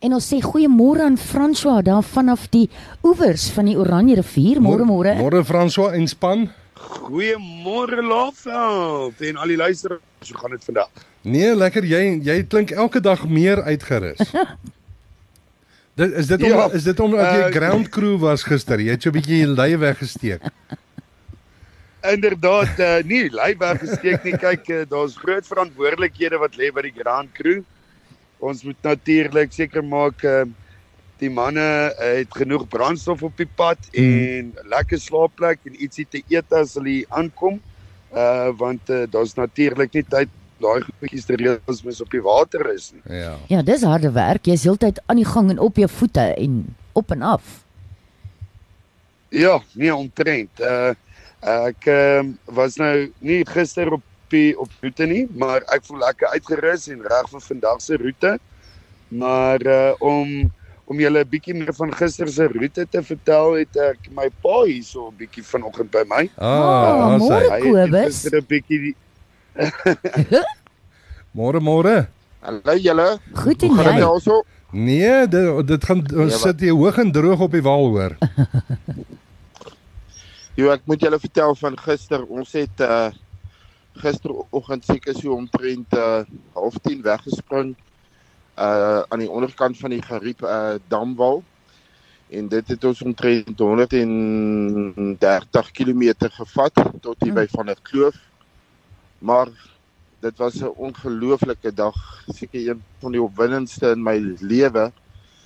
[0.00, 2.70] En ons sê goeiemôre aan François daar vanaf die
[3.04, 4.56] oewers van die Oranje rivier.
[4.64, 5.12] Môre môre.
[5.18, 6.46] Môre François en span.
[6.80, 10.30] Goeiemôre Lofveld en al die luisteraars.
[10.30, 11.02] Hoe gaan dit vandag?
[11.20, 11.84] Nee, lekker.
[11.84, 14.22] Jy jy klink elke dag meer uitgerus.
[16.00, 18.80] dit is dit om Ja, is dit omdat jy uh, ground crew was gister.
[18.80, 20.48] Jy het so 'n bietjie jou leie weggesteek.
[22.14, 24.32] Inderdaad, uh, nie lei weggesteek nie.
[24.32, 27.60] Kyk, uh, daar's groot verantwoordelikhede wat lê by die Grand Crew.
[28.40, 30.44] Ons moet natuurlik seker maak uh,
[31.20, 36.22] die manne uh, het genoeg brandstof op die pad en lekker slaapplek en ietsie te
[36.32, 37.60] eet as hulle aankom.
[38.10, 40.30] Uh want uh, daar's natuurlik nie tyd
[40.60, 43.02] daai goedjies te reël as mens op die water is nie.
[43.20, 43.36] Ja.
[43.52, 44.48] Ja, dis harde werk.
[44.48, 46.56] Jy's heeltyd aan die gang en op jou voete en
[46.98, 47.60] op en af.
[49.30, 50.60] Ja, nee omtrent.
[50.60, 50.96] Uh
[51.40, 56.28] ek um, was nou nie gister op die op roete nie, maar ek voel lekker
[56.34, 58.38] uitgerus en reg vir vandag se roete.
[59.08, 60.50] Maar uh om
[60.90, 64.64] om julle 'n bietjie meer van gister se roete te vertel, het ek my pa
[64.66, 66.30] hierso 'n bietjie vanoggend by my.
[66.36, 67.48] Ah, ah, môre.
[67.50, 68.06] Hy het Kobus.
[68.06, 68.96] gister 'n bietjie die-
[71.36, 72.08] Môre môre.
[72.42, 73.18] Hallo julle.
[73.34, 74.00] Goed en jy?
[74.02, 74.42] also?
[74.72, 76.40] Nee, dit dit gaan ons wat?
[76.40, 78.16] sit hier hoog en droog op die wal hoor.
[80.58, 82.24] Jo, ek moet julle vertel van gister.
[82.28, 83.10] Ons het uh
[84.00, 87.76] gisteroggend seker so omtrent uh half 10 weggespring
[88.58, 91.42] uh aan die onderkant van die Gariep uh damwal.
[92.30, 98.14] En dit het ons omtrent 130 km gevat tot hier by van 'n kloof.
[99.18, 99.48] Maar
[100.20, 104.92] dit was 'n ongelooflike dag, seker een van die opwindendste in my lewe.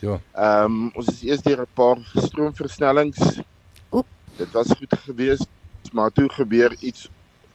[0.00, 0.20] Ja.
[0.32, 3.40] Ehm um, ons is eers deur 'n paar stroomversnellings.
[3.90, 4.06] Oep.
[4.36, 5.48] Dit was goed geweest,
[5.92, 7.08] maar toe gebeur iets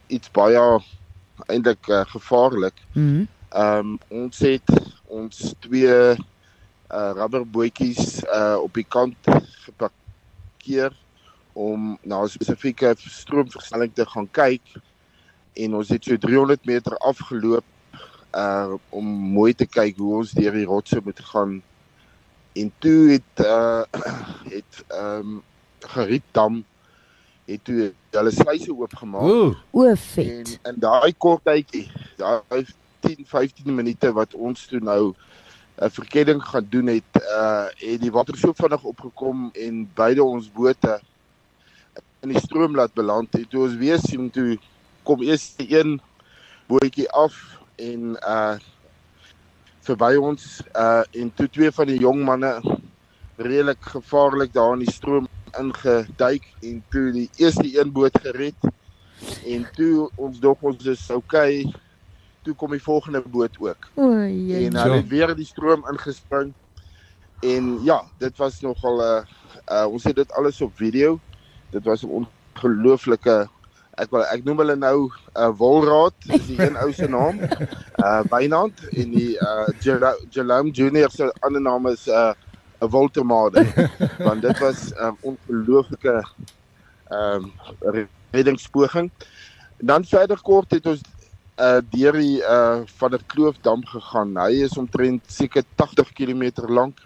[0.06, 0.62] iets baie
[1.46, 2.74] eintlik uh, gevaarlik.
[2.92, 3.24] Mhm.
[3.48, 4.72] Ehm um, ons het
[5.06, 6.16] ons twee
[6.86, 9.16] uh rubberbootjies uh op die kant
[9.66, 10.92] geparkeer
[11.52, 14.62] om na 'n spesifieke stroomversnelling te gaan kyk
[15.52, 17.64] en ons het so 300 meter afgeloop
[18.34, 19.06] uh om
[19.38, 21.62] mooi te kyk hoe ons deur die rotse moet gaan
[22.52, 23.82] en toe het uh
[24.56, 25.42] het ehm um,
[25.80, 26.64] Geriepdam
[27.46, 29.22] het toe hulle sluise oopgemaak
[29.70, 30.58] O, en vet.
[30.66, 31.86] in daai kort tydjie,
[32.18, 32.64] daai
[33.06, 35.14] 10 15 minute wat ons toe nou
[35.76, 40.48] 'n verkenning gaan doen het, uh het die water so vinnig opgekom en beide ons
[40.52, 41.00] bote
[42.22, 43.50] in die stroom laat beland het.
[43.50, 44.56] Toe ons weer sien toe
[45.02, 46.00] kom eers die een
[46.66, 47.36] bootjie af
[47.76, 48.56] en uh
[49.86, 52.56] verby ons uh en toe twee van die jong manne
[53.36, 55.28] redelik gevaarlik daar in die stroom
[55.60, 58.54] ingeduik en toe die eerste een boot gered
[59.46, 61.64] en toe ons dog ons is okay
[62.44, 64.66] toe kom die volgende boot ook O, jy.
[64.66, 66.52] en hulle het weer die stroom ingespring
[67.42, 69.24] en ja dit was nogal 'n uh,
[69.72, 71.18] uh, ons het dit alles op video
[71.70, 73.48] dit was 'n ongelooflike
[73.96, 77.40] ek wil ek noem hulle nou 'n uh, wolraad is die een ou se naam
[78.04, 82.32] uh Wynand en die uh Jero- Jerome Junior se ander naam is uh
[82.80, 83.64] 'n Woltermade
[84.26, 86.26] want dit was 'n um, ongelooflike
[87.08, 87.50] ehm
[87.82, 89.10] um, reddingspoging.
[89.78, 91.00] Dan verder kort het ons
[91.56, 94.36] uh deur die uh van der Kloofdam gegaan.
[94.36, 97.00] Hy is omtrent seker 80 km lank.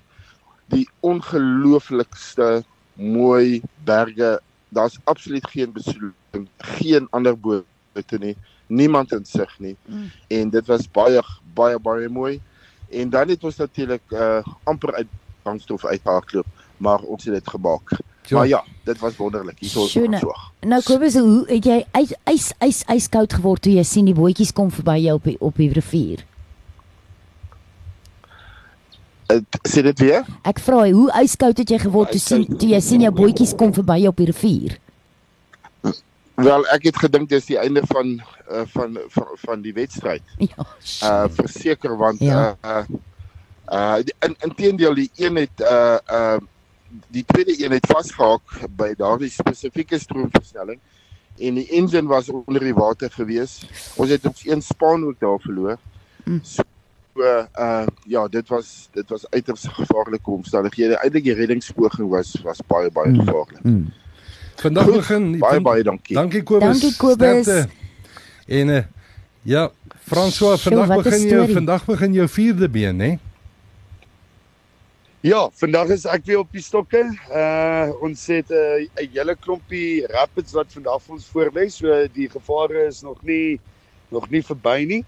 [0.71, 2.65] Die ongelooflikste
[2.95, 4.41] mooi berge.
[4.69, 8.37] Daar's absoluut geen besoedeling, geen ander bote nie.
[8.67, 9.77] Niemand in sig nie.
[9.87, 10.11] Mm.
[10.29, 11.23] En dit was baie
[11.55, 12.41] baie baie mooi.
[12.91, 15.07] En dan het ons natuurlik uh amper uit
[15.51, 16.47] brandstof uitgehardloop,
[16.79, 17.91] maar ons het dit gemaak.
[18.31, 18.37] Ja.
[18.37, 19.57] Maar ja, dit was wonderlik.
[19.59, 20.17] Hier is ons Sjoene.
[20.21, 20.51] geswag.
[20.63, 24.53] Nou Kobus, hoe het jy ys ys ys yskoud geword toe jy sien die bootjies
[24.55, 26.23] kom verby jou op die, op die rivier?
[29.71, 30.25] Sê dit weer?
[30.47, 33.73] Ek vra, hoe yskoud het jy geword toe sien toe jy sien jou bootjies kom
[33.75, 34.79] verby jou op die rivier?
[36.41, 40.23] Wel, ek het gedink dis die einde van uh, van van van die wedstryd.
[40.41, 40.67] Ja.
[41.05, 42.57] Uh verseker want Ja.
[42.65, 42.99] uh uh,
[43.71, 46.37] uh in inteendeel die een het uh uh
[47.09, 48.43] die tweede een het vasgehak
[48.77, 50.79] by daardie spesifieke stroomversnelling
[51.39, 53.63] en die engine was onder die water gewees.
[53.97, 55.79] Ons het ons een span ook daar verloor.
[56.25, 56.41] Mm.
[56.43, 56.63] So
[57.15, 60.97] uh, uh ja, dit was dit was uiters gevaarlike omstandighede.
[60.99, 63.21] Eintlik die reddingspoging was was baie baie Mm.
[63.21, 63.63] gevaarlik.
[63.63, 63.93] Mm.
[64.57, 66.17] vandag Goed, begin Baie van- baie dankie.
[66.17, 66.81] Dankie Kobus.
[66.81, 67.43] Dankie, Kobus.
[67.43, 67.69] Sterkte.
[68.47, 68.83] En uh,
[69.43, 69.71] ja,
[70.05, 71.55] François, vandag 'n begin jou storie.
[71.55, 73.19] vandag begin jou vierde been, hè?
[75.21, 77.03] Ja, vandag is ek weer op die stokke.
[77.29, 81.65] Uh ons het 'n uh, hele klompie rapids wat vandag vir ons voorlê.
[81.69, 83.61] So die gevare is nog nie
[84.09, 85.05] nog nie verby nie.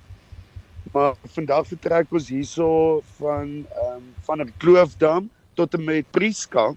[0.92, 6.74] Maar vandag vertrek ons hierso van ehm um, van 'n kloofdam tot en met Prieska.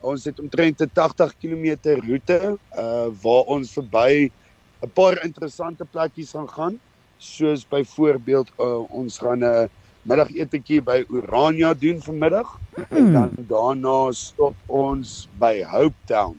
[0.00, 4.28] Ons het omtrent 'n 80 km roete uh waar ons verby
[4.84, 6.80] 'n paar interessante plekkies gaan gaan,
[7.16, 9.64] soos byvoorbeeld uh, ons gaan 'n uh,
[10.06, 12.48] middagetjie by Urania doen vanmiddag
[12.90, 13.12] en Hmm.
[13.12, 16.36] dan daarna stop ons by Hope Town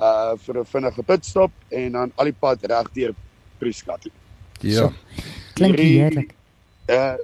[0.00, 3.14] uh vir 'n vinnige pitstop en dan al die pad reg deur
[3.58, 4.12] Prieska toe.
[4.60, 4.92] Ja.
[5.54, 6.34] Klink Hierdie- heerlik.
[6.88, 7.16] Uh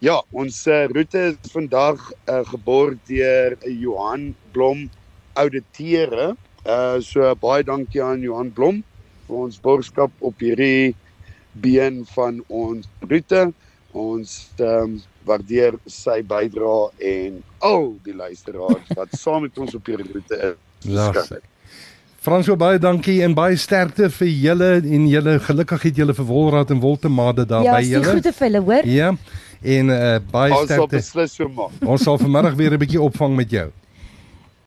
[0.00, 1.98] ja, ons uh, roete is vandag
[2.28, 4.90] uh, geborg deur 'n Johan Blom
[5.34, 6.36] ouditeure.
[6.66, 8.84] Uh so baie dankie aan Johan Blom
[9.26, 10.94] vir ons borgskap op hierdie
[11.54, 13.52] been van ons roete.
[13.92, 19.86] Ons ehm um, waardeer sy bydrae en al die luisteraars wat saam met ons op
[19.86, 20.56] hierdie roete is.
[20.88, 21.10] Ja.
[21.12, 21.44] Verskriklik.
[22.20, 26.70] Fransjo baie dankie en baie sterkte vir julle en julle gelukkig het julle vir Wolraad
[26.74, 28.04] en Woltemade daar Ja, by dis julle.
[28.10, 28.86] groete vir hulle, hoor.
[28.90, 29.12] Ja.
[29.62, 30.96] En uh, baie Ons sal sterkte.
[30.96, 31.70] beslis so maak.
[31.86, 33.68] Ons sal vanmiddag weer 'n bietjie opvang met jou.